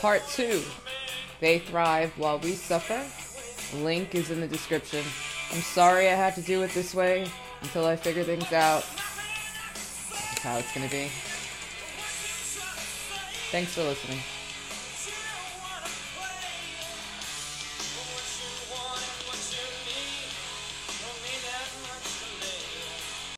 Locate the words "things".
8.22-8.52